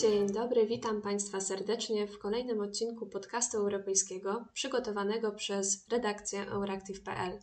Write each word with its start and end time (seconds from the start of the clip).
Dzień 0.00 0.32
dobry, 0.32 0.66
witam 0.66 1.02
Państwa 1.02 1.40
serdecznie 1.40 2.06
w 2.06 2.18
kolejnym 2.18 2.60
odcinku 2.60 3.06
podcastu 3.06 3.56
europejskiego 3.56 4.44
przygotowanego 4.52 5.32
przez 5.32 5.88
redakcję 5.88 6.46
Euractiv.pl. 6.50 7.38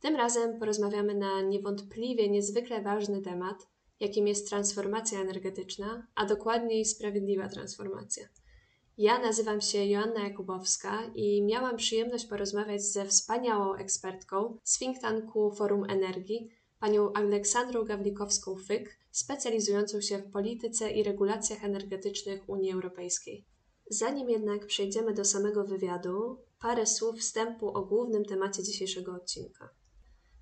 Tym 0.00 0.16
razem 0.16 0.58
porozmawiamy 0.58 1.14
na 1.14 1.40
niewątpliwie 1.40 2.30
niezwykle 2.30 2.82
ważny 2.82 3.22
temat, 3.22 3.68
jakim 4.00 4.26
jest 4.26 4.48
transformacja 4.48 5.20
energetyczna, 5.20 6.06
a 6.14 6.26
dokładniej 6.26 6.84
sprawiedliwa 6.84 7.48
transformacja. 7.48 8.28
Ja 8.98 9.18
nazywam 9.18 9.60
się 9.60 9.86
Joanna 9.86 10.24
Jakubowska 10.24 11.02
i 11.14 11.42
miałam 11.42 11.76
przyjemność 11.76 12.26
porozmawiać 12.26 12.82
ze 12.82 13.04
wspaniałą 13.04 13.74
ekspertką 13.74 14.58
z 14.64 14.78
think 14.78 14.98
tanku 14.98 15.50
Forum 15.50 15.90
Energii, 15.90 16.50
panią 16.80 17.12
Aleksandrą 17.12 17.84
Gawlikowską-Fyk, 17.84 18.88
specjalizującą 19.10 20.00
się 20.00 20.18
w 20.18 20.30
polityce 20.30 20.90
i 20.90 21.02
regulacjach 21.02 21.64
energetycznych 21.64 22.48
Unii 22.48 22.72
Europejskiej. 22.72 23.44
Zanim 23.90 24.30
jednak 24.30 24.66
przejdziemy 24.66 25.14
do 25.14 25.24
samego 25.24 25.64
wywiadu, 25.64 26.38
parę 26.60 26.86
słów 26.86 27.18
wstępu 27.18 27.68
o 27.68 27.84
głównym 27.84 28.24
temacie 28.24 28.62
dzisiejszego 28.62 29.12
odcinka. 29.12 29.70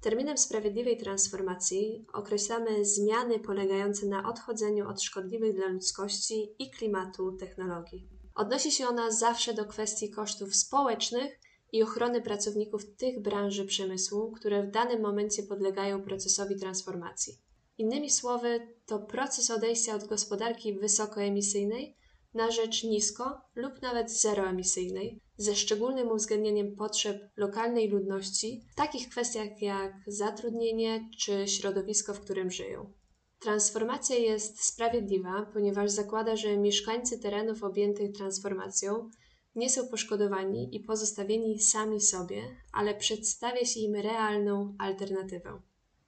Terminem 0.01 0.39
sprawiedliwej 0.39 0.97
transformacji 0.97 2.07
określamy 2.13 2.85
zmiany 2.85 3.39
polegające 3.39 4.07
na 4.07 4.29
odchodzeniu 4.29 4.89
od 4.89 5.03
szkodliwych 5.03 5.57
dla 5.57 5.67
ludzkości 5.67 6.55
i 6.59 6.71
klimatu 6.71 7.33
technologii. 7.33 8.09
Odnosi 8.35 8.73
się 8.73 8.89
ona 8.89 9.11
zawsze 9.11 9.55
do 9.55 9.65
kwestii 9.65 10.11
kosztów 10.11 10.57
społecznych 10.57 11.41
i 11.73 11.83
ochrony 11.83 12.23
pracowników 12.23 12.97
tych 12.97 13.23
branży 13.23 13.65
przemysłu, 13.65 14.33
które 14.33 14.63
w 14.63 14.71
danym 14.71 15.03
momencie 15.03 15.43
podlegają 15.43 16.03
procesowi 16.03 16.57
transformacji. 16.57 17.39
Innymi 17.79 18.11
słowy, 18.11 18.77
to 18.87 18.99
proces 18.99 19.51
odejścia 19.51 19.95
od 19.95 20.05
gospodarki 20.05 20.75
wysokoemisyjnej 20.79 21.97
na 22.35 22.51
rzecz 22.51 22.85
nisko 22.85 23.41
lub 23.55 23.83
nawet 23.83 24.13
zeroemisyjnej, 24.13 25.21
ze 25.37 25.55
szczególnym 25.55 26.09
uwzględnieniem 26.09 26.77
potrzeb 26.77 27.23
lokalnej 27.37 27.89
ludności 27.89 28.63
w 28.73 28.75
takich 28.75 29.09
kwestiach 29.09 29.63
jak 29.63 29.93
zatrudnienie 30.07 31.09
czy 31.19 31.49
środowisko, 31.49 32.15
w 32.15 32.21
którym 32.21 32.51
żyją. 32.51 32.93
Transformacja 33.41 34.17
jest 34.17 34.65
sprawiedliwa, 34.65 35.51
ponieważ 35.53 35.91
zakłada, 35.91 36.37
że 36.37 36.57
mieszkańcy 36.57 37.19
terenów 37.19 37.65
objętych 37.65 38.13
transformacją 38.13 39.11
nie 39.57 39.71
są 39.71 39.89
poszkodowani 39.89 40.77
i 40.77 40.81
pozostawieni 40.81 41.61
sami 41.61 42.01
sobie, 42.01 42.43
ale 42.73 42.95
przedstawia 42.95 43.65
się 43.65 43.81
im 43.81 43.95
realną 43.95 44.75
alternatywę. 44.79 45.61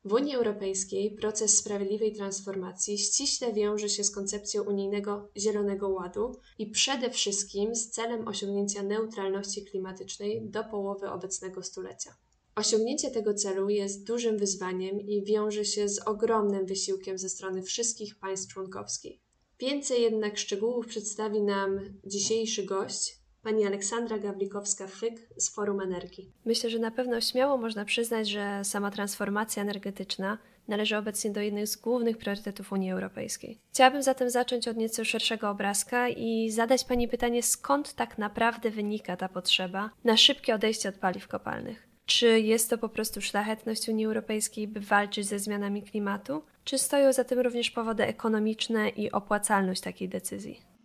W 0.04 0.12
Unii 0.12 0.34
Europejskiej 0.34 1.10
proces 1.10 1.58
sprawiedliwej 1.58 2.12
transformacji 2.12 2.98
ściśle 2.98 3.52
wiąże 3.52 3.88
się 3.88 4.04
z 4.04 4.10
koncepcją 4.10 4.62
unijnego 4.62 5.28
Zielonego 5.36 5.88
Ładu 5.88 6.32
i 6.58 6.66
przede 6.66 7.10
wszystkim 7.10 7.74
z 7.74 7.90
celem 7.90 8.28
osiągnięcia 8.28 8.82
neutralności 8.82 9.64
klimatycznej 9.64 10.48
do 10.50 10.64
połowy 10.64 11.10
obecnego 11.10 11.62
stulecia. 11.62 12.16
Osiągnięcie 12.54 13.10
tego 13.10 13.34
celu 13.34 13.68
jest 13.68 14.06
dużym 14.06 14.38
wyzwaniem 14.38 15.00
i 15.00 15.24
wiąże 15.24 15.64
się 15.64 15.88
z 15.88 15.98
ogromnym 15.98 16.66
wysiłkiem 16.66 17.18
ze 17.18 17.28
strony 17.28 17.62
wszystkich 17.62 18.18
państw 18.18 18.52
członkowskich. 18.52 19.20
Więcej 19.60 20.02
jednak 20.02 20.38
szczegółów 20.38 20.86
przedstawi 20.86 21.42
nam 21.42 21.80
dzisiejszy 22.06 22.64
gość, 22.64 23.17
pani 23.48 23.66
Aleksandra 23.66 24.18
Gawlikowska-Fyk 24.18 25.18
z 25.36 25.54
Forum 25.54 25.80
Energii. 25.80 26.32
Myślę, 26.44 26.70
że 26.70 26.78
na 26.78 26.90
pewno 26.90 27.20
śmiało 27.20 27.56
można 27.56 27.84
przyznać, 27.84 28.28
że 28.28 28.64
sama 28.64 28.90
transformacja 28.90 29.62
energetyczna 29.62 30.38
należy 30.68 30.96
obecnie 30.96 31.30
do 31.30 31.40
jednych 31.40 31.66
z 31.66 31.76
głównych 31.76 32.18
priorytetów 32.18 32.72
Unii 32.72 32.92
Europejskiej. 32.92 33.58
Chciałabym 33.72 34.02
zatem 34.02 34.30
zacząć 34.30 34.68
od 34.68 34.76
nieco 34.76 35.04
szerszego 35.04 35.50
obrazka 35.50 36.08
i 36.08 36.50
zadać 36.50 36.84
Pani 36.84 37.08
pytanie, 37.08 37.42
skąd 37.42 37.94
tak 37.94 38.18
naprawdę 38.18 38.70
wynika 38.70 39.16
ta 39.16 39.28
potrzeba 39.28 39.90
na 40.04 40.16
szybkie 40.16 40.54
odejście 40.54 40.88
od 40.88 40.94
paliw 40.94 41.28
kopalnych. 41.28 41.88
Czy 42.06 42.40
jest 42.40 42.70
to 42.70 42.78
po 42.78 42.88
prostu 42.88 43.20
szlachetność 43.20 43.88
Unii 43.88 44.06
Europejskiej, 44.06 44.68
by 44.68 44.80
walczyć 44.80 45.26
ze 45.26 45.38
zmianami 45.38 45.82
klimatu? 45.82 46.42
Czy 46.64 46.78
stoją 46.78 47.12
za 47.12 47.24
tym 47.24 47.38
również 47.38 47.70
powody 47.70 48.04
ekonomiczne 48.04 48.88
i 48.88 49.12
opłacalność 49.12 49.80
takiej 49.80 50.08
decyzji? 50.08 50.77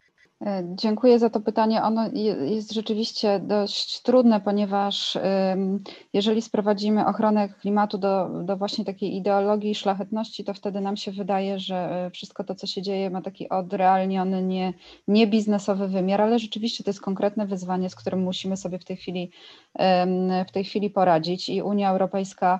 E, 0.46 0.64
dziękuję 0.76 1.20
za 1.20 1.30
to 1.30 1.40
pytanie. 1.40 1.84
Ono 1.84 2.10
jest 2.46 2.72
rzeczywiście 2.72 3.40
dość 3.40 4.02
trudne, 4.02 4.42
ponieważ 4.42 5.18
jeżeli 6.14 6.42
sprowadzimy 6.42 7.06
ochronę 7.06 7.50
klimatu 7.50 7.98
do, 7.98 8.30
do 8.44 8.58
właśnie 8.58 8.86
takiej 8.86 9.16
ideologii 9.16 9.76
szlachetności, 9.76 10.44
to 10.44 10.54
wtedy 10.54 10.82
nam 10.82 10.98
się 10.98 11.12
wydaje, 11.12 11.60
że 11.60 11.76
e, 11.76 12.12
wszystko 12.12 12.44
to, 12.44 12.56
co 12.56 12.68
się 12.68 12.82
dzieje, 12.82 13.10
ma 13.10 13.22
taki 13.22 13.50
odrealniony, 13.50 14.44
nie, 14.44 14.74
nie 15.08 15.28
biznesowy 15.28 15.88
wymiar, 15.88 16.22
ale 16.22 16.40
rzeczywiście 16.40 16.84
to 16.84 16.90
jest 16.90 17.02
konkretne 17.02 17.48
wyzwanie, 17.48 17.90
z 17.90 17.96
którym 17.96 18.24
musimy 18.24 18.58
sobie 18.58 18.80
w 18.80 18.86
tej 18.86 18.98
chwili, 18.98 19.32
w 20.48 20.52
tej 20.52 20.64
chwili 20.64 20.90
poradzić 20.90 21.50
i 21.50 21.62
Unia 21.62 21.92
Europejska 21.92 22.60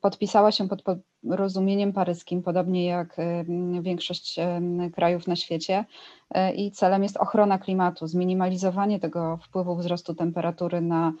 podpisała 0.00 0.52
się 0.52 0.68
pod 0.68 0.82
porozumieniem 1.28 1.92
paryskim, 1.92 2.42
podobnie 2.42 2.84
jak 2.84 3.16
większość 3.82 4.36
krajów 4.94 5.26
na 5.26 5.36
świecie. 5.36 5.84
E, 6.30 6.54
I 6.54 6.70
celem 6.70 7.02
jest 7.02 7.16
ochrona 7.16 7.58
klimatu, 7.58 8.06
zminimalizowanie 8.06 9.00
tego 9.00 9.36
wpływu 9.36 9.76
wzrostu 9.76 10.14
temperatury 10.14 10.80
na, 10.80 11.12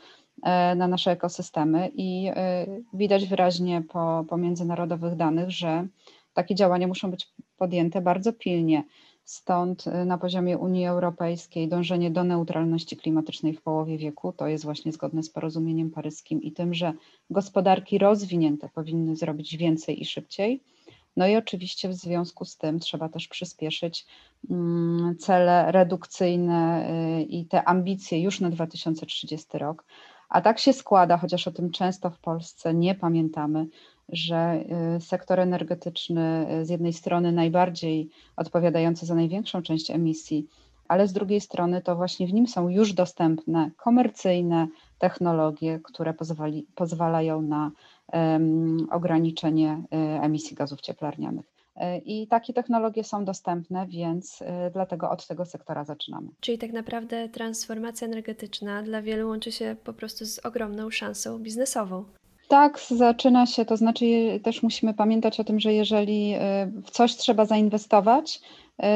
e, 0.42 0.74
na 0.74 0.88
nasze 0.88 1.10
ekosystemy. 1.10 1.90
I 1.94 2.30
e, 2.34 2.66
widać 2.92 3.26
wyraźnie 3.26 3.82
po, 3.88 4.24
po 4.28 4.36
międzynarodowych 4.36 5.16
danych, 5.16 5.50
że 5.50 5.86
takie 6.34 6.54
działania 6.54 6.86
muszą 6.86 7.10
być 7.10 7.28
podjęte 7.56 8.00
bardzo 8.00 8.32
pilnie. 8.32 8.82
Stąd 9.26 9.86
y, 9.86 10.04
na 10.04 10.18
poziomie 10.18 10.58
Unii 10.58 10.86
Europejskiej 10.86 11.68
dążenie 11.68 12.10
do 12.10 12.24
neutralności 12.24 12.96
klimatycznej 12.96 13.54
w 13.54 13.62
połowie 13.62 13.98
wieku 13.98 14.32
to 14.32 14.46
jest 14.46 14.64
właśnie 14.64 14.92
zgodne 14.92 15.22
z 15.22 15.30
porozumieniem 15.30 15.90
paryskim 15.90 16.42
i 16.42 16.52
tym, 16.52 16.74
że 16.74 16.92
gospodarki 17.30 17.98
rozwinięte 17.98 18.68
powinny 18.68 19.16
zrobić 19.16 19.56
więcej 19.56 20.02
i 20.02 20.04
szybciej. 20.04 20.62
No 21.16 21.28
i 21.28 21.36
oczywiście 21.36 21.88
w 21.88 21.94
związku 21.94 22.44
z 22.44 22.56
tym 22.56 22.80
trzeba 22.80 23.08
też 23.08 23.28
przyspieszyć 23.28 24.06
mm, 24.50 25.16
cele 25.18 25.72
redukcyjne 25.72 26.90
y, 27.18 27.22
i 27.22 27.46
te 27.46 27.64
ambicje 27.64 28.22
już 28.22 28.40
na 28.40 28.50
2030 28.50 29.58
rok. 29.58 29.84
A 30.28 30.40
tak 30.40 30.58
się 30.58 30.72
składa, 30.72 31.16
chociaż 31.18 31.48
o 31.48 31.52
tym 31.52 31.70
często 31.70 32.10
w 32.10 32.18
Polsce 32.18 32.74
nie 32.74 32.94
pamiętamy, 32.94 33.66
że 34.08 34.64
y, 34.96 35.00
sektor 35.00 35.40
energetyczny 35.40 36.46
y, 36.60 36.66
z 36.66 36.70
jednej 36.70 36.92
strony 36.92 37.32
najbardziej 37.32 38.10
odpowiadający 38.36 39.06
za 39.06 39.14
największą 39.14 39.62
część 39.62 39.90
emisji, 39.90 40.46
ale 40.88 41.08
z 41.08 41.12
drugiej 41.12 41.40
strony 41.40 41.82
to 41.82 41.96
właśnie 41.96 42.26
w 42.26 42.32
nim 42.32 42.46
są 42.46 42.68
już 42.68 42.92
dostępne 42.92 43.70
komercyjne 43.76 44.68
technologie, 44.98 45.80
które 45.84 46.14
pozwalają 46.74 47.42
na 47.42 47.70
um, 48.12 48.86
ograniczenie 48.90 49.82
y, 49.94 49.96
emisji 50.22 50.56
gazów 50.56 50.80
cieplarnianych. 50.80 51.56
I 52.04 52.26
takie 52.26 52.52
technologie 52.52 53.04
są 53.04 53.24
dostępne, 53.24 53.86
więc 53.86 54.42
dlatego 54.72 55.10
od 55.10 55.26
tego 55.26 55.44
sektora 55.44 55.84
zaczynamy. 55.84 56.28
Czyli 56.40 56.58
tak 56.58 56.72
naprawdę 56.72 57.28
transformacja 57.28 58.06
energetyczna 58.06 58.82
dla 58.82 59.02
wielu 59.02 59.28
łączy 59.28 59.52
się 59.52 59.76
po 59.84 59.92
prostu 59.92 60.24
z 60.24 60.38
ogromną 60.38 60.90
szansą 60.90 61.38
biznesową. 61.38 62.04
Tak, 62.48 62.80
zaczyna 62.90 63.46
się, 63.46 63.64
to 63.64 63.76
znaczy 63.76 64.04
też 64.42 64.62
musimy 64.62 64.94
pamiętać 64.94 65.40
o 65.40 65.44
tym, 65.44 65.60
że 65.60 65.74
jeżeli 65.74 66.34
y, 66.34 66.38
w 66.82 66.90
coś 66.90 67.16
trzeba 67.16 67.44
zainwestować, 67.44 68.40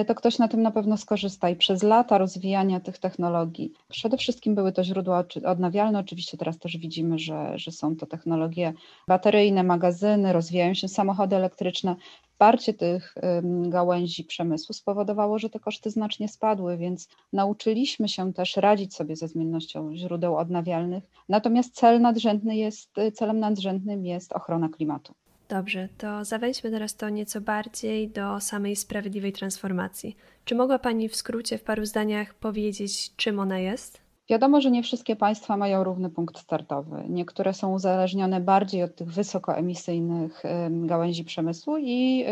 to 0.06 0.14
ktoś 0.14 0.38
na 0.38 0.48
tym 0.48 0.62
na 0.62 0.70
pewno 0.70 0.96
skorzysta 0.96 1.50
i 1.50 1.56
przez 1.56 1.82
lata 1.82 2.18
rozwijania 2.18 2.80
tych 2.80 2.98
technologii. 2.98 3.72
Przede 3.88 4.16
wszystkim 4.16 4.54
były 4.54 4.72
to 4.72 4.84
źródła 4.84 5.24
odnawialne, 5.44 5.98
oczywiście 5.98 6.38
teraz 6.38 6.58
też 6.58 6.76
widzimy, 6.76 7.18
że, 7.18 7.58
że 7.58 7.72
są 7.72 7.96
to 7.96 8.06
technologie 8.06 8.72
bateryjne, 9.08 9.62
magazyny, 9.62 10.32
rozwijają 10.32 10.74
się 10.74 10.88
samochody 10.88 11.36
elektryczne 11.36 11.96
wsparcie 12.40 12.74
tych 12.74 13.14
gałęzi 13.62 14.24
przemysłu 14.24 14.72
spowodowało, 14.72 15.38
że 15.38 15.50
te 15.50 15.60
koszty 15.60 15.90
znacznie 15.90 16.28
spadły, 16.28 16.76
więc 16.76 17.08
nauczyliśmy 17.32 18.08
się 18.08 18.32
też 18.32 18.56
radzić 18.56 18.94
sobie 18.94 19.16
ze 19.16 19.28
zmiennością 19.28 19.96
źródeł 19.96 20.36
odnawialnych. 20.36 21.04
Natomiast 21.28 21.74
cel 21.74 22.00
nadrzędny 22.00 22.56
jest, 22.56 22.90
celem 23.14 23.40
nadrzędnym 23.40 24.06
jest 24.06 24.32
ochrona 24.32 24.68
klimatu. 24.68 25.14
Dobrze, 25.50 25.88
to 25.98 26.24
zawejdźmy 26.24 26.70
teraz 26.70 26.96
to 26.96 27.08
nieco 27.08 27.40
bardziej 27.40 28.08
do 28.08 28.40
samej 28.40 28.76
sprawiedliwej 28.76 29.32
transformacji. 29.32 30.16
Czy 30.44 30.54
mogła 30.54 30.78
Pani 30.78 31.08
w 31.08 31.16
skrócie, 31.16 31.58
w 31.58 31.62
paru 31.62 31.84
zdaniach 31.86 32.34
powiedzieć, 32.34 33.16
czym 33.16 33.40
ona 33.40 33.58
jest? 33.58 34.00
Wiadomo, 34.28 34.60
że 34.60 34.70
nie 34.70 34.82
wszystkie 34.82 35.16
państwa 35.16 35.56
mają 35.56 35.84
równy 35.84 36.10
punkt 36.10 36.38
startowy. 36.38 37.04
Niektóre 37.08 37.54
są 37.54 37.74
uzależnione 37.74 38.40
bardziej 38.40 38.82
od 38.82 38.96
tych 38.96 39.08
wysokoemisyjnych 39.08 40.42
gałęzi 40.70 41.24
przemysłu 41.24 41.76
i 41.78 42.24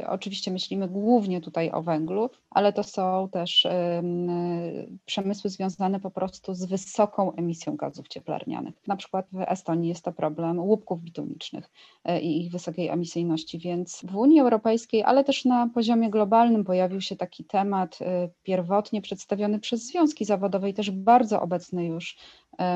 y, 0.00 0.08
oczywiście 0.08 0.50
myślimy 0.50 0.88
głównie 0.88 1.40
tutaj 1.40 1.70
o 1.70 1.82
węglu, 1.82 2.30
ale 2.56 2.72
to 2.72 2.82
są 2.82 3.28
też 3.28 3.66
przemysły 5.06 5.50
związane 5.50 6.00
po 6.00 6.10
prostu 6.10 6.54
z 6.54 6.64
wysoką 6.64 7.32
emisją 7.32 7.76
gazów 7.76 8.08
cieplarnianych. 8.08 8.74
Na 8.86 8.96
przykład 8.96 9.26
w 9.32 9.40
Estonii 9.40 9.88
jest 9.88 10.04
to 10.04 10.12
problem 10.12 10.60
łupków 10.60 11.02
bitumicznych 11.02 11.70
y, 12.08 12.20
i 12.20 12.44
ich 12.44 12.52
wysokiej 12.52 12.88
emisyjności, 12.88 13.58
więc 13.58 14.02
w 14.04 14.16
Unii 14.16 14.40
Europejskiej, 14.40 15.02
ale 15.02 15.24
też 15.24 15.44
na 15.44 15.68
poziomie 15.74 16.10
globalnym 16.10 16.64
pojawił 16.64 17.00
się 17.00 17.16
taki 17.16 17.44
temat 17.44 17.98
y, 18.00 18.04
pierwotnie 18.42 19.02
przedstawiony 19.02 19.58
przez 19.58 19.86
związki 19.86 20.24
zawodowe 20.24 20.70
i 20.70 20.74
też 20.74 20.90
bardzo 20.90 21.42
obecny 21.42 21.86
już 21.86 22.16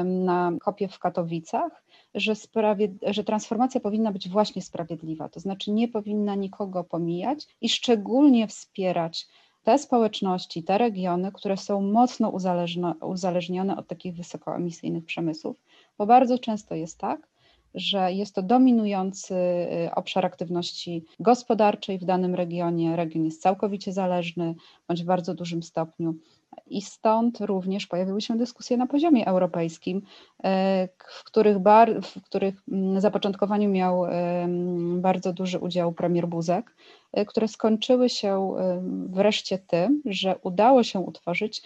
na 0.05 0.53
kopie 0.61 0.88
w 0.88 0.99
Katowicach, 0.99 1.85
że, 2.15 2.32
że 3.06 3.25
transformacja 3.25 3.81
powinna 3.81 4.12
być 4.12 4.29
właśnie 4.29 4.62
sprawiedliwa, 4.62 5.29
to 5.29 5.41
znaczy 5.41 5.71
nie 5.71 5.88
powinna 5.88 6.35
nikogo 6.35 6.85
pomijać 6.85 7.47
i 7.61 7.69
szczególnie 7.69 8.49
wspierać 8.49 9.27
te 9.64 9.78
społeczności, 9.78 10.62
te 10.62 10.78
regiony, 10.78 11.32
które 11.32 11.56
są 11.56 11.80
mocno 11.80 12.32
uzależnione 13.02 13.76
od 13.76 13.88
takich 13.88 14.16
wysokoemisyjnych 14.16 15.04
przemysłów, 15.04 15.56
bo 15.98 16.06
bardzo 16.06 16.38
często 16.38 16.74
jest 16.74 16.98
tak, 16.98 17.28
że 17.74 18.12
jest 18.12 18.34
to 18.34 18.42
dominujący 18.42 19.34
y, 19.34 19.94
obszar 19.94 20.26
aktywności 20.26 21.04
gospodarczej 21.20 21.98
w 21.98 22.04
danym 22.04 22.34
regionie. 22.34 22.96
Region 22.96 23.24
jest 23.24 23.42
całkowicie 23.42 23.92
zależny 23.92 24.54
bądź 24.88 25.02
w 25.02 25.06
bardzo 25.06 25.34
dużym 25.34 25.62
stopniu. 25.62 26.14
I 26.67 26.82
stąd 26.82 27.41
również 27.41 27.87
pojawiły 27.87 28.20
się 28.20 28.37
dyskusje 28.37 28.76
na 28.76 28.87
poziomie 28.87 29.26
europejskim, 29.26 29.99
y, 29.99 30.02
w 31.08 31.25
których, 31.25 31.58
bar, 31.58 32.02
w 32.02 32.23
których 32.23 32.55
mm, 32.69 33.00
zapoczątkowaniu 33.00 33.69
miał 33.69 34.02
bardzo 34.97 35.32
duży 35.32 35.58
udział 35.58 35.93
premier 35.93 36.29
Buzek, 36.29 36.76
y, 37.19 37.25
które 37.25 37.49
skończyły 37.49 38.08
się 38.08 38.55
wreszcie 39.06 39.58
tym, 39.58 40.02
że 40.05 40.37
udało 40.43 40.82
się 40.82 41.00
utworzyć 41.00 41.62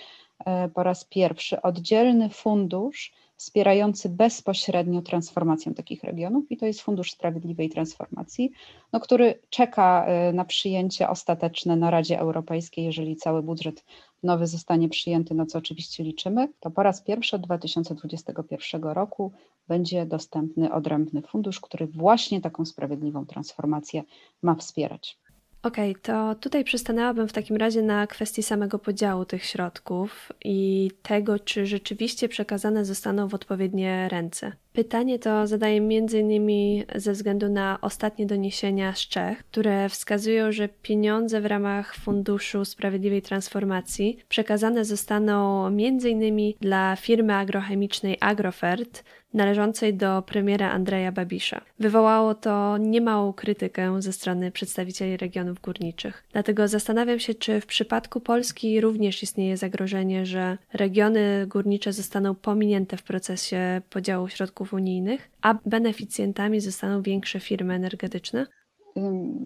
po 0.74 0.82
raz 0.82 1.04
pierwszy 1.04 1.62
oddzielny 1.62 2.28
fundusz 2.28 3.12
wspierający 3.36 4.08
bezpośrednio 4.08 5.02
transformację 5.02 5.74
takich 5.74 6.04
regionów 6.04 6.44
i 6.50 6.56
to 6.56 6.66
jest 6.66 6.80
Fundusz 6.82 7.10
Sprawiedliwej 7.10 7.70
Transformacji, 7.70 8.52
no, 8.92 9.00
który 9.00 9.38
czeka 9.50 10.06
y, 10.30 10.32
na 10.32 10.44
przyjęcie 10.44 11.08
ostateczne 11.08 11.76
na 11.76 11.90
Radzie 11.90 12.18
Europejskiej, 12.18 12.84
jeżeli 12.84 13.16
cały 13.16 13.42
budżet 13.42 13.84
nowy 14.22 14.46
zostanie 14.46 14.88
przyjęty, 14.88 15.34
na 15.34 15.46
co 15.46 15.58
oczywiście 15.58 16.04
liczymy, 16.04 16.48
to 16.60 16.70
po 16.70 16.82
raz 16.82 17.02
pierwszy 17.02 17.36
od 17.36 17.42
2021 17.42 18.82
roku 18.82 19.32
będzie 19.68 20.06
dostępny 20.06 20.72
odrębny 20.72 21.22
fundusz, 21.22 21.60
który 21.60 21.86
właśnie 21.86 22.40
taką 22.40 22.64
sprawiedliwą 22.64 23.26
transformację 23.26 24.02
ma 24.42 24.54
wspierać. 24.54 25.18
Okej, 25.64 25.90
okay, 25.90 26.02
to 26.02 26.34
tutaj 26.34 26.64
przystanęłabym 26.64 27.28
w 27.28 27.32
takim 27.32 27.56
razie 27.56 27.82
na 27.82 28.06
kwestii 28.06 28.42
samego 28.42 28.78
podziału 28.78 29.24
tych 29.24 29.44
środków 29.44 30.32
i 30.44 30.90
tego, 31.02 31.38
czy 31.38 31.66
rzeczywiście 31.66 32.28
przekazane 32.28 32.84
zostaną 32.84 33.28
w 33.28 33.34
odpowiednie 33.34 34.08
ręce. 34.08 34.52
Pytanie 34.72 35.18
to 35.18 35.46
zadaję 35.46 35.76
innymi 36.18 36.84
ze 36.94 37.12
względu 37.12 37.48
na 37.48 37.78
ostatnie 37.80 38.26
doniesienia 38.26 38.94
z 38.94 38.98
Czech, 38.98 39.44
które 39.44 39.88
wskazują, 39.88 40.52
że 40.52 40.68
pieniądze 40.68 41.40
w 41.40 41.46
ramach 41.46 41.94
Funduszu 41.94 42.64
Sprawiedliwej 42.64 43.22
Transformacji 43.22 44.18
przekazane 44.28 44.84
zostaną 44.84 45.70
innymi 46.04 46.56
dla 46.60 46.96
firmy 46.96 47.34
agrochemicznej 47.34 48.16
Agrofert 48.20 49.04
należącej 49.34 49.94
do 49.94 50.22
premiera 50.22 50.70
Andrzeja 50.70 51.12
Babisza. 51.12 51.60
Wywołało 51.78 52.34
to 52.34 52.78
niemałą 52.78 53.32
krytykę 53.32 54.02
ze 54.02 54.12
strony 54.12 54.50
przedstawicieli 54.50 55.16
regionów 55.16 55.60
górniczych. 55.60 56.24
Dlatego 56.32 56.68
zastanawiam 56.68 57.18
się, 57.18 57.34
czy 57.34 57.60
w 57.60 57.66
przypadku 57.66 58.20
Polski 58.20 58.80
również 58.80 59.22
istnieje 59.22 59.56
zagrożenie, 59.56 60.26
że 60.26 60.58
regiony 60.72 61.46
górnicze 61.46 61.92
zostaną 61.92 62.34
pominięte 62.34 62.96
w 62.96 63.02
procesie 63.02 63.82
podziału 63.90 64.28
środków 64.28 64.72
unijnych, 64.72 65.30
a 65.42 65.54
beneficjentami 65.66 66.60
zostaną 66.60 67.02
większe 67.02 67.40
firmy 67.40 67.74
energetyczne? 67.74 68.46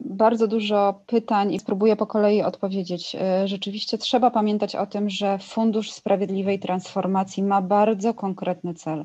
Bardzo 0.04 0.48
dużo 0.48 1.00
pytań 1.06 1.52
i 1.54 1.58
spróbuję 1.58 1.96
po 1.96 2.06
kolei 2.06 2.42
odpowiedzieć. 2.42 3.16
E, 3.20 3.48
rzeczywiście 3.48 3.98
trzeba 3.98 4.30
pamiętać 4.30 4.76
o 4.76 4.86
tym, 4.86 5.10
że 5.10 5.38
Fundusz 5.38 5.90
Sprawiedliwej 5.90 6.58
Transformacji 6.58 7.42
ma 7.42 7.62
bardzo 7.62 8.14
konkretny 8.14 8.74
cel. 8.74 9.04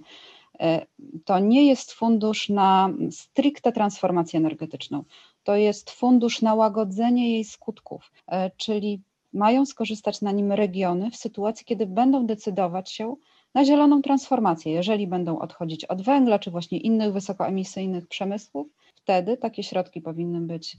E, 0.59 0.85
to 1.25 1.39
nie 1.39 1.67
jest 1.67 1.91
fundusz 1.91 2.49
na 2.49 2.89
stricte 3.11 3.71
transformację 3.71 4.39
energetyczną. 4.39 5.03
To 5.43 5.55
jest 5.55 5.89
fundusz 5.89 6.41
na 6.41 6.53
łagodzenie 6.53 7.33
jej 7.33 7.43
skutków, 7.43 8.11
e, 8.27 8.51
czyli 8.57 9.01
mają 9.33 9.65
skorzystać 9.65 10.21
na 10.21 10.31
nim 10.31 10.51
regiony 10.51 11.11
w 11.11 11.15
sytuacji, 11.15 11.65
kiedy 11.65 11.85
będą 11.85 12.25
decydować 12.25 12.91
się 12.91 13.15
na 13.53 13.65
zieloną 13.65 14.01
transformację, 14.01 14.71
jeżeli 14.71 15.07
będą 15.07 15.39
odchodzić 15.39 15.85
od 15.85 16.01
węgla 16.01 16.39
czy 16.39 16.51
właśnie 16.51 16.77
innych 16.77 17.13
wysokoemisyjnych 17.13 18.07
przemysłów, 18.07 18.67
wtedy 19.03 19.37
takie 19.37 19.63
środki 19.63 20.01
powinny 20.01 20.41
być 20.41 20.77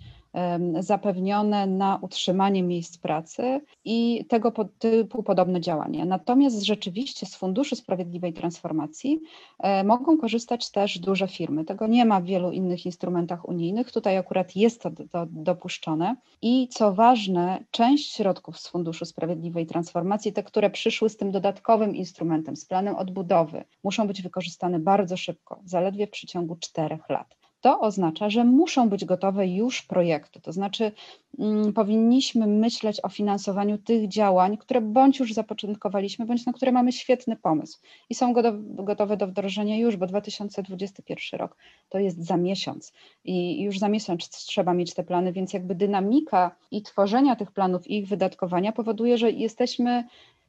zapewnione 0.81 1.67
na 1.67 1.99
utrzymanie 2.03 2.62
miejsc 2.62 2.99
pracy 2.99 3.61
i 3.85 4.25
tego 4.29 4.53
typu 4.79 5.23
podobne 5.23 5.61
działania. 5.61 6.05
Natomiast 6.05 6.62
rzeczywiście 6.62 7.26
z 7.26 7.35
Funduszu 7.35 7.76
Sprawiedliwej 7.76 8.32
Transformacji 8.32 9.21
e, 9.59 9.85
mogą 9.85 10.19
korzystać 10.19 10.71
też 10.71 10.99
duże 10.99 11.29
firmy. 11.29 11.65
Tego 11.65 11.87
nie 11.87 12.05
ma 12.05 12.21
w 12.21 12.25
wielu 12.25 12.50
innych 12.50 12.87
instrumentach 12.87 13.49
unijnych. 13.49 13.93
Tutaj 13.93 14.17
akurat 14.17 14.56
jest 14.56 14.82
to, 14.82 14.91
to 15.11 15.26
dopuszczone. 15.31 16.17
I 16.43 16.69
co 16.69 16.93
ważne, 16.93 17.65
część 17.71 18.12
środków 18.12 18.59
z 18.59 18.69
Funduszu 18.69 19.05
Sprawiedliwej 19.05 19.67
Transformacji, 19.67 20.32
te, 20.32 20.43
które 20.43 20.71
przyszły 20.71 21.09
z 21.09 21.17
tym 21.17 21.31
dodatkowym 21.31 21.97
instrumentem, 21.97 22.56
z 22.56 22.65
planem 22.65 22.97
odbudowy, 22.97 23.65
muszą 23.85 24.06
być 24.06 24.23
wykorzystane 24.23 24.79
bardzo 24.79 25.17
szybko, 25.17 25.61
zaledwie 25.65 26.06
w 26.06 26.11
przeciągu 26.11 26.56
czterech 26.56 27.09
lat 27.09 27.44
to 27.64 27.81
oznacza, 27.81 28.31
że 28.31 28.44
muszą 28.44 28.88
być 28.88 29.05
gotowe 29.05 29.46
już 29.46 29.82
projekty. 29.82 30.40
To 30.40 30.52
znaczy, 30.52 30.93
mm, 31.38 31.72
powinniśmy 31.72 32.46
myśleć 32.46 33.00
o 33.02 33.08
finansowaniu 33.08 33.78
tych 33.78 34.08
działań, 34.08 34.56
które 34.56 34.81
bądź 34.81 35.19
już 35.19 35.32
zapoczątkowaliśmy, 35.32 36.26
bądź 36.26 36.46
na 36.46 36.52
które 36.52 36.72
mamy 36.72 36.93
świetny 36.93 37.37
pomysł. 37.37 37.81
I 38.11 38.14
są 38.14 38.32
gotowe 38.64 39.16
do 39.16 39.26
wdrożenia 39.26 39.76
już, 39.78 39.96
bo 39.96 40.06
2021 40.06 41.40
rok 41.40 41.56
to 41.88 41.99
jest 41.99 42.26
za 42.26 42.37
miesiąc. 42.37 42.93
I 43.25 43.62
już 43.62 43.78
za 43.78 43.88
miesiąc 43.88 44.28
trzeba 44.28 44.75
mieć 44.75 44.94
te 44.94 45.05
plany, 45.05 45.32
więc 45.32 45.52
jakby 45.52 45.75
dynamika 45.75 46.56
i 46.70 46.82
tworzenia 46.82 47.37
tych 47.37 47.52
planów 47.52 47.87
i 47.87 47.99
ich 47.99 48.08
wydatkowania 48.08 48.72
powoduje, 48.72 49.19
że 49.19 49.31
jesteśmy 49.31 50.05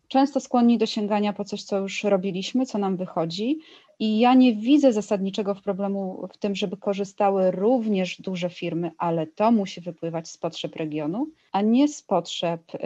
często 0.08 0.40
skłonni 0.40 0.78
do 0.78 0.86
sięgania 0.86 1.34
po 1.34 1.46
coś, 1.46 1.64
co 1.64 1.78
już 1.78 2.04
robiliśmy, 2.04 2.66
co 2.66 2.78
nam 2.78 2.98
wychodzi, 2.98 3.60
i 4.00 4.20
ja 4.20 4.34
nie 4.34 4.56
widzę 4.56 4.94
zasadniczego 4.94 5.56
problemu 5.56 6.28
w 6.34 6.38
tym, 6.38 6.56
żeby 6.56 6.78
korzystały 6.78 7.52
również 7.52 8.22
duże 8.22 8.50
firmy, 8.50 8.92
ale 8.98 9.28
to 9.28 9.52
musi 9.52 9.82
wypływać 9.82 10.30
z 10.30 10.38
potrzeb 10.38 10.76
regionu, 10.76 11.28
a 11.52 11.62
nie 11.62 11.88
z 11.88 12.02
potrzeb 12.02 12.76
y, 12.76 12.80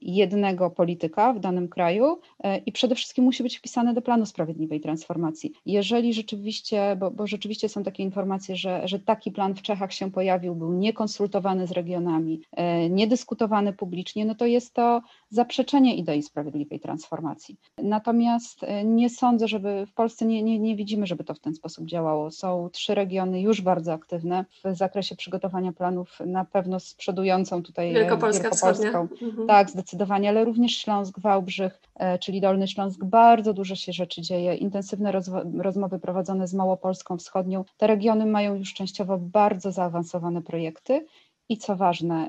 jednego 0.00 0.70
polityka 0.70 1.32
w 1.32 1.40
danym 1.40 1.68
kraju 1.68 2.12
y, 2.14 2.48
i 2.66 2.72
przede 2.72 2.94
wszystkim 2.94 3.24
musi 3.24 3.42
być 3.42 3.58
wpisane 3.58 3.94
do 3.94 4.02
planu 4.02 4.26
sprawiedliwej 4.26 4.80
transformacji. 4.80 5.52
Jeżeli 5.66 6.14
rzeczywiście, 6.14 6.96
bo, 7.00 7.10
bo 7.10 7.26
rzeczywiście 7.26 7.68
są 7.68 7.82
takie 7.82 8.02
informacje, 8.02 8.56
że, 8.56 8.88
że 8.88 8.98
taki 8.98 9.30
plan 9.30 9.54
w 9.54 9.62
Czechach 9.62 9.92
się 9.92 10.10
pojawił, 10.10 10.54
był 10.54 10.72
niekonsultowany 10.72 11.66
z 11.66 11.70
regionami, 11.70 12.40
y, 12.86 12.90
niedyskutowany 12.90 13.72
publicznie, 13.72 14.24
no 14.24 14.34
to 14.34 14.46
jest 14.46 14.74
to 14.74 15.02
zaprzeczenie 15.30 15.96
idei 15.96 16.22
sprawiedliwej 16.22 16.80
transformacji. 16.80 17.56
Natomiast 17.78 18.60
nie 18.84 19.10
sądzę, 19.10 19.48
żeby 19.48 19.86
w 19.86 19.92
Polsce 19.94 20.26
nie, 20.26 20.42
nie, 20.44 20.58
nie 20.58 20.76
widzimy, 20.76 21.06
żeby 21.06 21.24
to 21.24 21.34
w 21.34 21.40
ten 21.40 21.54
sposób 21.54 21.86
działało. 21.86 22.30
Są 22.30 22.68
trzy 22.72 22.94
regiony 22.94 23.40
już 23.40 23.60
bardzo 23.60 23.92
aktywne 23.92 24.44
w 24.64 24.76
zakresie 24.76 25.16
przygotowania 25.16 25.72
planów, 25.72 26.18
na 26.26 26.44
pewno 26.44 26.80
z 26.80 26.94
przodującą 26.94 27.62
tutaj 27.62 27.90
e, 27.90 27.94
Wielkopolska 27.94 28.42
Wielkopolską. 28.42 29.08
Mhm. 29.22 29.46
Tak, 29.46 29.70
zdecydowanie, 29.70 30.28
ale 30.28 30.44
również 30.44 30.76
Śląsk, 30.76 31.20
Wałbrzych, 31.20 31.80
e, 31.94 32.18
czyli 32.18 32.40
Dolny 32.40 32.68
Śląsk, 32.68 33.04
bardzo 33.04 33.54
dużo 33.54 33.74
się 33.74 33.92
rzeczy 33.92 34.22
dzieje. 34.22 34.54
Intensywne 34.54 35.12
rozmowy 35.58 35.98
prowadzone 35.98 36.48
z 36.48 36.54
Małopolską 36.54 37.18
Wschodnią. 37.18 37.64
Te 37.76 37.86
regiony 37.86 38.26
mają 38.26 38.54
już 38.54 38.74
częściowo 38.74 39.18
bardzo 39.18 39.72
zaawansowane 39.72 40.42
projekty 40.42 41.06
i 41.48 41.58
co 41.58 41.76
ważne, 41.76 42.28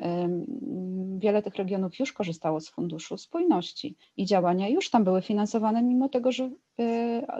wiele 1.18 1.42
tych 1.42 1.56
regionów 1.56 2.00
już 2.00 2.14
korzystało 2.14 2.60
z 2.60 2.70
Funduszu 2.70 3.18
Spójności 3.18 3.96
i 4.18 4.26
działania 4.26 4.70
już 4.70 4.90
tam 4.90 5.04
były 5.04 5.22
finansowane, 5.22 5.84
mimo 5.84 6.10
tego, 6.10 6.32
że 6.32 6.50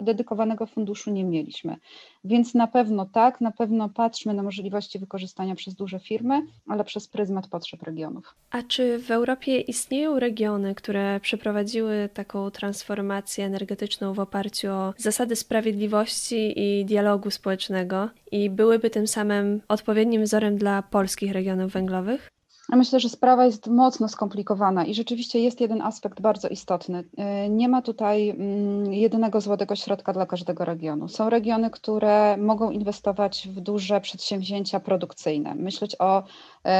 dedykowanego 0.02 0.66
funduszu 0.66 1.10
nie 1.10 1.24
mieliśmy. 1.24 1.76
Więc 2.24 2.54
na 2.54 2.66
pewno 2.66 3.06
tak, 3.06 3.40
na 3.40 3.50
pewno 3.50 3.88
patrzmy 3.88 4.34
na 4.34 4.42
możliwości 4.42 4.98
wykorzystania 4.98 5.54
przez 5.54 5.74
duże 5.74 6.00
firmy, 6.00 6.42
ale 6.68 6.84
przez 6.84 7.08
pryzmat 7.08 7.48
potrzeb 7.48 7.82
regionów. 7.82 8.34
A 8.50 8.62
czy 8.62 8.98
w 8.98 9.10
Europie 9.10 9.60
istnieją 9.60 10.18
regiony, 10.18 10.74
które 10.74 11.20
przeprowadziły 11.20 12.08
taką 12.14 12.50
transformację 12.50 13.44
energetyczną 13.44 14.14
w 14.14 14.20
oparciu 14.20 14.68
o 14.70 14.94
zasady 14.96 15.36
sprawiedliwości 15.36 16.60
i 16.60 16.84
dialogu 16.84 17.30
społecznego 17.30 18.10
i 18.32 18.50
byłyby 18.50 18.90
tym 18.90 19.06
samym 19.06 19.60
odpowiednim 19.68 20.22
wzorem 20.22 20.56
dla 20.58 20.82
polskich 20.82 21.32
regionów 21.32 21.72
węglowych? 21.72 22.35
Myślę, 22.72 23.00
że 23.00 23.08
sprawa 23.08 23.44
jest 23.46 23.66
mocno 23.66 24.08
skomplikowana 24.08 24.84
i 24.84 24.94
rzeczywiście 24.94 25.40
jest 25.40 25.60
jeden 25.60 25.82
aspekt 25.82 26.20
bardzo 26.20 26.48
istotny. 26.48 27.04
Y, 27.44 27.48
nie 27.48 27.68
ma 27.68 27.82
tutaj 27.82 28.30
mm, 28.30 28.92
jedynego 28.92 29.40
złotego 29.40 29.76
środka 29.76 30.12
dla 30.12 30.26
każdego 30.26 30.64
regionu. 30.64 31.08
Są 31.08 31.30
regiony, 31.30 31.70
które 31.70 32.36
mogą 32.36 32.70
inwestować 32.70 33.48
w 33.48 33.60
duże 33.60 34.00
przedsięwzięcia 34.00 34.80
produkcyjne, 34.80 35.54
myśleć 35.54 35.96
o 35.98 36.22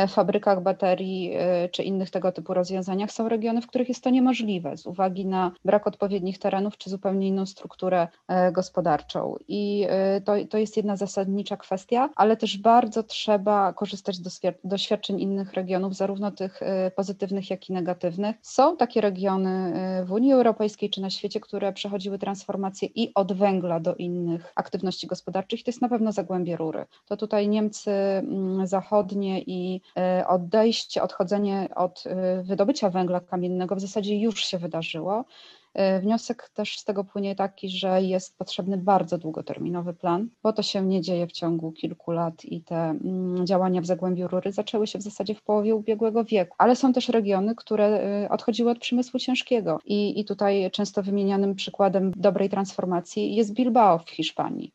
fabrykach 0.09 0.63
baterii 0.63 1.33
e, 1.35 1.69
czy 1.69 1.83
innych 1.83 2.11
tego 2.11 2.33
typu 2.33 2.55
rozwiązaniach. 2.55 3.13
Są 3.13 3.29
regiony, 3.29 3.63
w 3.63 3.67
których 3.67 3.89
jest 3.89 4.05
to 4.05 4.11
niemożliwe 4.11 4.77
z 4.77 4.87
uwagi 4.87 5.27
na 5.27 5.53
brak 5.65 5.87
odpowiednich 5.87 6.39
terenów 6.39 6.79
czy 6.79 6.91
zupełnie 6.91 7.29
inną 7.29 7.47
strukturę 7.47 8.09
e, 8.29 8.53
gospodarczą. 8.53 9.37
I 9.49 9.87
to, 10.25 10.33
to 10.51 10.59
jest 10.59 10.77
jedna 10.77 10.97
zasadnicza 10.97 11.57
kwestia, 11.57 12.11
ale 12.17 12.37
też 12.37 12.59
bardzo 12.59 13.03
trzeba 13.03 13.73
korzystać 13.73 14.17
z 14.17 14.41
doświadczeń 14.65 15.21
innych 15.21 15.53
regionów 15.53 15.95
zarówno 15.95 16.31
tych 16.31 16.61
pozytywnych, 16.97 17.51
jak 17.51 17.69
i 17.69 17.73
negatywnych. 17.73 18.37
Są 18.43 18.77
takie 18.77 19.01
regiony 19.01 19.73
w 20.05 20.13
Unii 20.13 20.33
Europejskiej 20.33 20.91
czy 20.91 21.01
na 21.01 21.11
świecie, 21.11 21.41
które 21.41 21.73
przechodziły 21.73 22.19
transformację 22.19 22.89
i 22.95 23.15
od 23.15 23.33
węgla 23.33 23.81
do 23.81 23.95
innych 23.95 24.53
aktywności 24.55 25.07
gospodarczych. 25.07 25.65
To 25.65 25.69
jest 25.71 25.83
na 25.83 25.89
pewno 25.89 26.13
zagłębie 26.13 26.57
rury. 26.57 26.85
To 27.07 27.17
tutaj 27.17 27.49
Niemcy 27.49 27.91
mm, 27.91 28.67
zachodnie 28.67 29.43
i 29.43 29.76
y, 29.77 30.27
odejście, 30.27 31.03
odchodzenie 31.03 31.69
od 31.75 32.05
wydobycia 32.43 32.91
węgla 32.91 33.21
kamiennego 33.21 33.77
w 33.77 33.81
zasadzie 33.81 34.19
już 34.19 34.45
się 34.45 34.59
wydarzyło. 34.59 35.25
E, 35.77 36.01
wniosek 36.01 36.49
też 36.55 36.79
z 36.79 36.85
tego 36.85 37.05
płynie 37.05 37.35
taki, 37.35 37.69
że 37.69 38.03
jest 38.03 38.39
potrzebny 38.39 38.77
bardzo 38.77 39.19
długoterminowy 39.19 39.95
plan, 39.95 40.29
bo 40.43 40.53
to 40.53 40.63
się 40.63 40.83
nie 40.83 41.01
dzieje 41.01 41.27
w 41.27 41.33
ciągu 41.33 41.73
kilku 41.73 42.11
lat 42.11 42.45
i 42.45 42.61
te 42.61 42.77
mm, 42.77 43.47
działania 43.47 43.81
w 43.81 43.87
Zagłębiu 43.87 44.29
Rury 44.29 44.53
zaczęły 44.53 44.87
się 44.87 44.99
w 44.99 45.03
zasadzie 45.03 45.35
w 45.35 45.43
połowie 45.43 45.75
ubiegłego 45.75 46.25
wieku. 46.25 46.55
Ale 46.59 46.77
są 46.77 46.93
też 46.93 47.09
regiony, 47.09 47.55
które 47.55 47.85
e, 47.87 48.29
odchodziły 48.29 48.71
od 48.71 48.79
przemysłu 48.79 49.21
ciężkiego 49.21 49.79
i, 49.85 50.21
i 50.21 50.25
tutaj 50.25 50.71
często 50.73 51.03
wymienianym 51.03 51.55
przykładem 51.55 52.13
dobrej 52.17 52.51
transformacji 52.51 53.35
jest 53.35 53.53
Bilbao 53.53 53.99
w 53.99 54.11
Hiszpanii. 54.11 54.73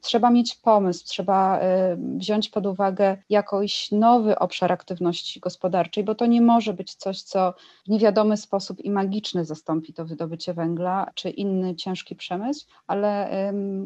Trzeba 0.00 0.30
mieć 0.30 0.54
pomysł, 0.54 1.04
trzeba 1.06 1.58
e, 1.58 1.96
wziąć 1.96 2.48
pod 2.48 2.66
uwagę 2.66 3.16
jakiś 3.30 3.92
nowy 3.92 4.38
obszar 4.38 4.72
aktywności 4.72 5.40
gospodarczej, 5.40 6.04
bo 6.04 6.14
to 6.14 6.26
nie 6.26 6.40
może 6.40 6.74
być 6.74 6.94
coś, 6.94 7.22
co 7.22 7.54
w 7.86 7.88
niewiadomy 7.88 8.36
sposób 8.36 8.84
i 8.84 8.90
magiczny 8.90 9.44
zastąpi 9.44 9.92
to 9.92 10.04
wydobycie 10.16 10.54
węgla 10.54 11.10
czy 11.14 11.30
inny 11.30 11.76
ciężki 11.76 12.16
przemysł, 12.16 12.66
ale 12.86 13.30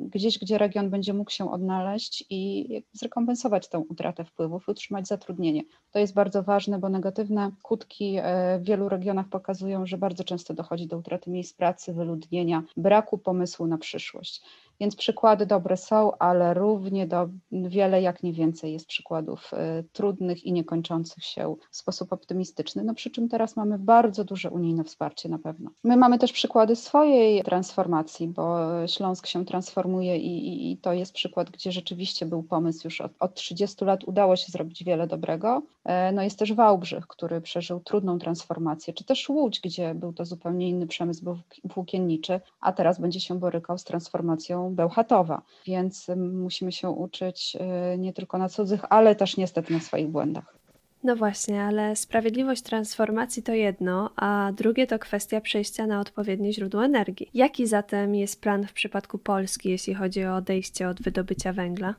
gdzieś, 0.00 0.38
gdzie 0.38 0.58
region 0.58 0.90
będzie 0.90 1.14
mógł 1.14 1.30
się 1.30 1.50
odnaleźć 1.50 2.24
i 2.30 2.68
zrekompensować 2.92 3.68
tę 3.68 3.78
utratę 3.78 4.24
wpływów 4.24 4.68
utrzymać 4.68 5.08
zatrudnienie. 5.08 5.62
To 5.90 5.98
jest 5.98 6.14
bardzo 6.14 6.42
ważne, 6.42 6.78
bo 6.78 6.88
negatywne 6.88 7.50
skutki 7.58 8.16
e, 8.18 8.58
w 8.58 8.64
wielu 8.64 8.88
regionach 8.88 9.28
pokazują, 9.28 9.86
że 9.86 9.98
bardzo 9.98 10.24
często 10.24 10.54
dochodzi 10.54 10.86
do 10.86 10.98
utraty 10.98 11.30
miejsc 11.30 11.54
pracy, 11.54 11.92
wyludnienia, 11.92 12.62
braku 12.76 13.18
pomysłu 13.18 13.66
na 13.66 13.78
przyszłość. 13.78 14.42
Więc 14.80 14.96
przykłady 14.96 15.46
dobre 15.46 15.76
są, 15.76 16.18
ale 16.18 16.54
równie 16.54 17.06
do, 17.06 17.28
wiele, 17.52 18.02
jak 18.02 18.22
nie 18.22 18.32
więcej 18.32 18.72
jest 18.72 18.86
przykładów 18.86 19.50
y, 19.52 19.84
trudnych 19.92 20.44
i 20.44 20.52
niekończących 20.52 21.24
się 21.24 21.56
w 21.70 21.76
sposób 21.76 22.12
optymistyczny. 22.12 22.84
No 22.84 22.94
przy 22.94 23.10
czym 23.10 23.28
teraz 23.28 23.56
mamy 23.56 23.78
bardzo 23.78 24.24
duże 24.24 24.50
unijne 24.50 24.84
wsparcie 24.84 25.28
na 25.28 25.38
pewno. 25.38 25.70
My 25.84 25.96
mamy 25.96 26.18
też 26.18 26.32
przykłady 26.32 26.76
swojej 26.76 27.42
transformacji, 27.42 28.28
bo 28.28 28.58
Śląsk 28.86 29.26
się 29.26 29.44
transformuje 29.44 30.16
i, 30.16 30.48
i, 30.48 30.72
i 30.72 30.76
to 30.76 30.92
jest 30.92 31.12
przykład, 31.12 31.50
gdzie 31.50 31.72
rzeczywiście 31.72 32.26
był 32.26 32.42
pomysł 32.42 32.80
już 32.86 33.00
od, 33.00 33.12
od 33.20 33.34
30 33.34 33.84
lat, 33.84 34.04
udało 34.04 34.36
się 34.36 34.52
zrobić 34.52 34.84
wiele 34.84 35.06
dobrego. 35.06 35.62
E, 35.84 36.12
no 36.12 36.22
jest 36.22 36.38
też 36.38 36.52
Wałbrzych, 36.52 37.06
który 37.06 37.40
przeżył 37.40 37.80
trudną 37.80 38.18
transformację, 38.18 38.94
czy 38.94 39.04
też 39.04 39.28
Łódź, 39.28 39.60
gdzie 39.60 39.94
był 39.94 40.12
to 40.12 40.24
zupełnie 40.24 40.68
inny 40.68 40.86
przemysł 40.86 41.36
włókienniczy, 41.64 42.40
a 42.60 42.72
teraz 42.72 43.00
będzie 43.00 43.20
się 43.20 43.38
borykał 43.38 43.78
z 43.78 43.84
transformacją 43.84 44.69
Bełchatowa, 44.74 45.42
więc 45.66 46.06
musimy 46.16 46.72
się 46.72 46.90
uczyć 46.90 47.56
y, 47.94 47.98
nie 47.98 48.12
tylko 48.12 48.38
na 48.38 48.48
cudzych, 48.48 48.80
ale 48.90 49.14
też 49.14 49.36
niestety 49.36 49.72
na 49.72 49.80
swoich 49.80 50.08
błędach. 50.08 50.60
No 51.04 51.16
właśnie, 51.16 51.62
ale 51.62 51.96
sprawiedliwość 51.96 52.62
transformacji 52.62 53.42
to 53.42 53.52
jedno, 53.52 54.10
a 54.16 54.52
drugie 54.56 54.86
to 54.86 54.98
kwestia 54.98 55.40
przejścia 55.40 55.86
na 55.86 56.00
odpowiednie 56.00 56.52
źródło 56.52 56.84
energii. 56.84 57.30
Jaki 57.34 57.66
zatem 57.66 58.14
jest 58.14 58.40
plan 58.40 58.66
w 58.66 58.72
przypadku 58.72 59.18
Polski, 59.18 59.70
jeśli 59.70 59.94
chodzi 59.94 60.24
o 60.24 60.36
odejście 60.36 60.88
od 60.88 61.02
wydobycia 61.02 61.52
węgla? 61.52 61.94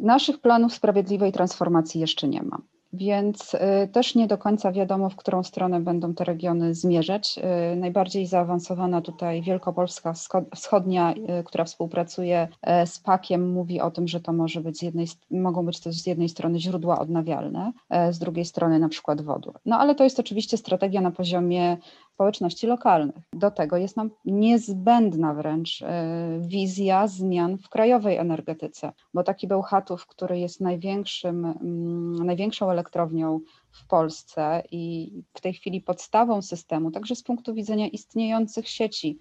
Naszych 0.00 0.40
planów 0.40 0.74
sprawiedliwej 0.74 1.32
transformacji 1.32 2.00
jeszcze 2.00 2.28
nie 2.28 2.42
ma 2.42 2.58
więc 2.96 3.54
y, 3.54 3.88
też 3.92 4.14
nie 4.14 4.26
do 4.26 4.38
końca 4.38 4.72
wiadomo, 4.72 5.10
w 5.10 5.16
którą 5.16 5.42
stronę 5.42 5.80
będą 5.80 6.14
te 6.14 6.24
regiony 6.24 6.74
zmierzać. 6.74 7.38
Y, 7.72 7.76
najbardziej 7.76 8.26
zaawansowana 8.26 9.00
tutaj 9.00 9.42
Wielkopolska 9.42 10.12
Wschodnia, 10.54 11.14
y, 11.40 11.44
która 11.44 11.64
współpracuje 11.64 12.48
z 12.86 12.98
PAK-iem, 12.98 13.52
mówi 13.52 13.80
o 13.80 13.90
tym, 13.90 14.08
że 14.08 14.20
to 14.20 14.32
może 14.32 14.60
być 14.60 14.78
z 14.78 14.82
jednej, 14.82 15.06
mogą 15.30 15.66
być 15.66 15.80
też 15.80 15.94
z 16.02 16.06
jednej 16.06 16.28
strony 16.28 16.60
źródła 16.60 16.98
odnawialne, 16.98 17.72
z 18.10 18.18
drugiej 18.18 18.44
strony 18.44 18.78
na 18.78 18.88
przykład 18.88 19.20
wodór. 19.20 19.60
No 19.66 19.78
ale 19.78 19.94
to 19.94 20.04
jest 20.04 20.20
oczywiście 20.20 20.56
strategia 20.56 21.00
na 21.00 21.10
poziomie 21.10 21.76
społeczności 22.16 22.66
lokalnych. 22.66 23.24
Do 23.32 23.50
tego 23.50 23.76
jest 23.76 23.96
nam 23.96 24.10
niezbędna 24.24 25.34
wręcz 25.34 25.84
wizja 26.40 27.08
zmian 27.08 27.58
w 27.58 27.68
krajowej 27.68 28.16
energetyce, 28.16 28.92
bo 29.14 29.22
taki 29.22 29.46
Bełchatów, 29.48 30.06
który 30.06 30.38
jest 30.38 30.60
największym, 30.60 31.44
mm, 31.44 32.26
największą 32.26 32.70
elektrownią 32.70 33.40
w 33.76 33.86
Polsce 33.86 34.62
i 34.70 35.12
w 35.34 35.40
tej 35.40 35.54
chwili 35.54 35.80
podstawą 35.80 36.42
systemu, 36.42 36.90
także 36.90 37.14
z 37.14 37.22
punktu 37.22 37.54
widzenia 37.54 37.88
istniejących 37.88 38.68
sieci 38.68 39.18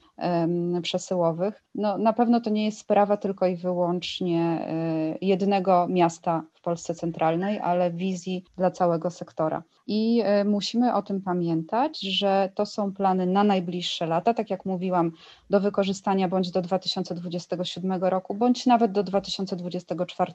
przesyłowych, 0.81 1.63
no 1.75 1.97
na 1.97 2.13
pewno 2.13 2.41
to 2.41 2.49
nie 2.49 2.65
jest 2.65 2.79
sprawa 2.79 3.17
tylko 3.17 3.47
i 3.47 3.55
wyłącznie 3.55 4.41
e, 4.41 5.17
jednego 5.21 5.87
miasta 5.89 6.43
w 6.53 6.61
Polsce 6.61 6.95
centralnej, 6.95 7.59
ale 7.59 7.91
wizji 7.91 8.43
dla 8.57 8.71
całego 8.71 9.11
sektora. 9.11 9.63
I 9.87 10.21
e, 10.23 10.43
musimy 10.43 10.93
o 10.93 11.01
tym 11.01 11.21
pamiętać, 11.21 11.99
że 11.99 12.51
to 12.55 12.65
są 12.65 12.93
plany 12.93 13.25
na 13.25 13.43
najbliższe 13.43 14.05
lata, 14.05 14.33
tak 14.33 14.49
jak 14.49 14.65
mówiłam, 14.65 15.11
do 15.49 15.59
wykorzystania 15.59 16.27
bądź 16.27 16.51
do 16.51 16.61
2027 16.61 18.03
roku, 18.03 18.35
bądź 18.35 18.65
nawet 18.65 18.91
do 18.91 19.03
2024, 19.03 20.33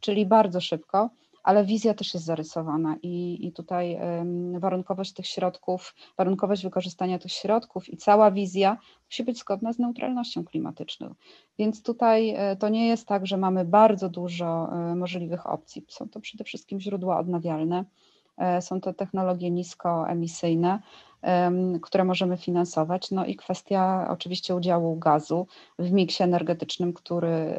czyli 0.00 0.26
bardzo 0.26 0.60
szybko 0.60 1.10
ale 1.42 1.64
wizja 1.64 1.94
też 1.94 2.14
jest 2.14 2.26
zarysowana 2.26 2.96
i, 3.02 3.46
i 3.46 3.52
tutaj 3.52 3.98
warunkowość 4.58 5.12
tych 5.12 5.26
środków, 5.26 5.94
warunkowość 6.16 6.62
wykorzystania 6.62 7.18
tych 7.18 7.32
środków 7.32 7.88
i 7.88 7.96
cała 7.96 8.30
wizja 8.30 8.78
musi 9.12 9.24
być 9.24 9.38
zgodna 9.38 9.72
z 9.72 9.78
neutralnością 9.78 10.44
klimatyczną. 10.44 11.14
Więc 11.58 11.82
tutaj 11.82 12.30
e, 12.30 12.56
to 12.56 12.68
nie 12.68 12.88
jest 12.88 13.08
tak, 13.08 13.26
że 13.26 13.36
mamy 13.36 13.64
bardzo 13.64 14.08
dużo 14.08 14.68
e, 14.72 14.94
możliwych 14.94 15.46
opcji. 15.46 15.84
Są 15.88 16.08
to 16.08 16.20
przede 16.20 16.44
wszystkim 16.44 16.80
źródła 16.80 17.18
odnawialne, 17.18 17.84
e, 18.36 18.62
są 18.62 18.80
to 18.80 18.92
technologie 18.92 19.50
niskoemisyjne, 19.50 20.82
które 21.82 22.04
możemy 22.04 22.36
finansować. 22.36 23.10
No 23.10 23.26
i 23.26 23.36
kwestia 23.36 24.06
oczywiście 24.10 24.54
udziału 24.54 24.96
gazu 24.96 25.46
w 25.78 25.92
miksie 25.92 26.22
energetycznym, 26.22 26.92
który 26.92 27.56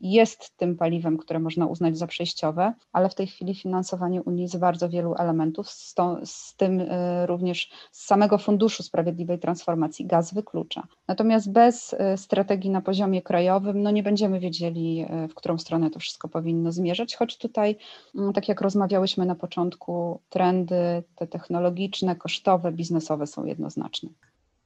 jest 0.00 0.56
tym 0.56 0.76
paliwem, 0.76 1.18
które 1.18 1.38
można 1.38 1.66
uznać 1.66 1.98
za 1.98 2.06
przejściowe, 2.06 2.74
ale 2.92 3.08
w 3.08 3.14
tej 3.14 3.26
chwili 3.26 3.54
finansowanie 3.54 4.22
Unii 4.22 4.48
z 4.48 4.56
bardzo 4.56 4.88
wielu 4.88 5.14
elementów, 5.18 5.70
z, 5.70 5.94
to, 5.94 6.18
z 6.24 6.56
tym 6.56 6.80
e, 6.80 7.26
również 7.26 7.70
z 7.92 8.06
samego 8.06 8.38
Funduszu 8.38 8.82
Sprawiedliwej 8.82 9.38
Transformacji 9.38 10.06
gaz 10.06 10.34
wyklucza. 10.34 10.86
Natomiast 11.08 11.52
bez 11.52 11.94
e, 11.98 12.16
strategii 12.16 12.70
na 12.70 12.80
poziomie 12.80 13.22
krajowym, 13.22 13.82
no 13.82 13.90
nie 13.90 14.02
będziemy 14.02 14.40
wiedzieli, 14.40 15.06
e, 15.08 15.28
w 15.28 15.34
którą 15.34 15.58
stronę 15.58 15.90
to 15.90 15.98
wszystko 15.98 16.28
powinno 16.28 16.72
zmierzać, 16.72 17.16
choć 17.16 17.38
tutaj, 17.38 17.76
mm, 18.14 18.32
tak 18.32 18.48
jak 18.48 18.60
rozmawiałyśmy 18.60 19.26
na 19.26 19.34
początku, 19.34 20.20
trendy 20.28 21.02
te 21.16 21.26
technologiczne, 21.26 22.16
kosztowe, 22.16 22.72
biznesowe 22.72 22.95
są 23.26 23.44
jednoznaczne. 23.44 24.10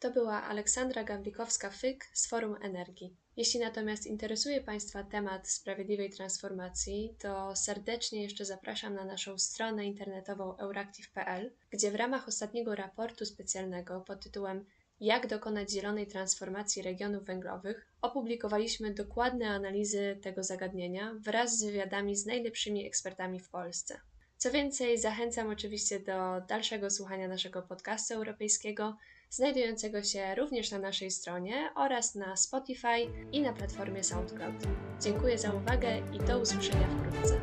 To 0.00 0.10
była 0.10 0.42
Aleksandra 0.42 1.04
Gambikowska-Fyk 1.04 1.96
z 2.12 2.28
Forum 2.28 2.56
Energii. 2.62 3.16
Jeśli 3.36 3.60
natomiast 3.60 4.06
interesuje 4.06 4.60
Państwa 4.60 5.04
temat 5.04 5.48
sprawiedliwej 5.48 6.10
transformacji, 6.10 7.14
to 7.18 7.56
serdecznie 7.56 8.22
jeszcze 8.22 8.44
zapraszam 8.44 8.94
na 8.94 9.04
naszą 9.04 9.38
stronę 9.38 9.86
internetową 9.86 10.56
euractiv.pl, 10.56 11.52
gdzie 11.70 11.90
w 11.90 11.94
ramach 11.94 12.28
ostatniego 12.28 12.74
raportu 12.74 13.24
specjalnego 13.24 14.00
pod 14.00 14.20
tytułem 14.20 14.64
jak 15.00 15.26
dokonać 15.26 15.70
zielonej 15.70 16.06
transformacji 16.06 16.82
regionów 16.82 17.24
węglowych, 17.24 17.86
opublikowaliśmy 18.02 18.94
dokładne 18.94 19.48
analizy 19.48 20.18
tego 20.22 20.44
zagadnienia 20.44 21.14
wraz 21.20 21.58
z 21.58 21.64
wywiadami 21.64 22.16
z 22.16 22.26
najlepszymi 22.26 22.86
ekspertami 22.86 23.40
w 23.40 23.48
Polsce. 23.48 24.00
Co 24.42 24.50
więcej, 24.50 24.98
zachęcam 24.98 25.50
oczywiście 25.50 26.00
do 26.00 26.40
dalszego 26.48 26.90
słuchania 26.90 27.28
naszego 27.28 27.62
podcastu 27.62 28.14
europejskiego, 28.14 28.96
znajdującego 29.30 30.02
się 30.02 30.34
również 30.34 30.70
na 30.70 30.78
naszej 30.78 31.10
stronie 31.10 31.70
oraz 31.74 32.14
na 32.14 32.36
Spotify 32.36 33.06
i 33.32 33.42
na 33.42 33.52
platformie 33.52 34.04
SoundCloud. 34.04 34.54
Dziękuję 35.00 35.38
za 35.38 35.52
uwagę 35.52 36.02
i 36.12 36.18
do 36.18 36.38
usłyszenia 36.38 36.88
wkrótce. 36.88 37.40